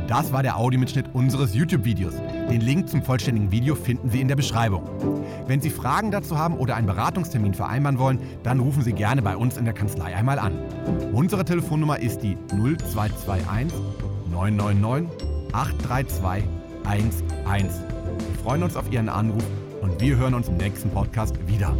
Das 0.07 0.31
war 0.31 0.41
der 0.41 0.55
Audiomitschnitt 0.55 1.07
unseres 1.13 1.53
YouTube-Videos. 1.53 2.13
Den 2.49 2.61
Link 2.61 2.87
zum 2.87 3.03
vollständigen 3.03 3.51
Video 3.51 3.75
finden 3.75 4.09
Sie 4.09 4.21
in 4.21 4.29
der 4.29 4.37
Beschreibung. 4.37 4.83
Wenn 5.47 5.59
Sie 5.59 5.69
Fragen 5.69 6.11
dazu 6.11 6.37
haben 6.37 6.57
oder 6.57 6.77
einen 6.77 6.87
Beratungstermin 6.87 7.53
vereinbaren 7.53 7.99
wollen, 7.99 8.19
dann 8.43 8.61
rufen 8.61 8.83
Sie 8.83 8.93
gerne 8.93 9.21
bei 9.21 9.35
uns 9.35 9.57
in 9.57 9.65
der 9.65 9.73
Kanzlei 9.73 10.15
einmal 10.15 10.39
an. 10.39 10.57
Unsere 11.11 11.43
Telefonnummer 11.43 11.99
ist 11.99 12.19
die 12.19 12.37
0221 12.51 13.77
999 14.31 15.27
832 15.51 16.47
11. 16.89 17.23
Wir 17.53 18.43
freuen 18.43 18.63
uns 18.63 18.77
auf 18.77 18.89
Ihren 18.91 19.09
Anruf 19.09 19.43
und 19.81 19.99
wir 19.99 20.15
hören 20.15 20.35
uns 20.35 20.47
im 20.47 20.55
nächsten 20.55 20.89
Podcast 20.89 21.35
wieder. 21.47 21.75